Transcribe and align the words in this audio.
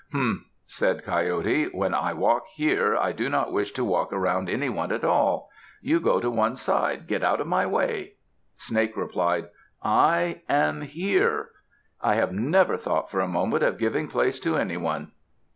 "Humph!" 0.13 0.45
said 0.65 1.03
Coyote. 1.03 1.69
"When 1.73 1.93
I 1.93 2.13
walk 2.13 2.47
here, 2.55 2.97
I 2.97 3.11
do 3.11 3.29
not 3.29 3.51
wish 3.51 3.71
to 3.73 3.83
walk 3.85 4.11
around 4.11 4.49
anyone 4.49 4.91
at 4.91 5.03
all. 5.03 5.47
You 5.79 5.99
go 5.99 6.19
to 6.19 6.31
one 6.31 6.55
side. 6.55 7.05
Get 7.05 7.23
out 7.23 7.39
of 7.39 7.45
my 7.45 7.67
way!" 7.67 8.13
Snake 8.57 8.97
replied, 8.97 9.49
"I 9.83 10.41
am 10.49 10.81
here. 10.81 11.51
I 12.01 12.15
have 12.15 12.31
never 12.33 12.77
thought 12.77 13.11
for 13.11 13.19
a 13.19 13.27
moment 13.27 13.61
of 13.61 13.77
giving 13.77 14.07
place 14.07 14.39
to 14.39 14.57
anyone!" 14.57 15.11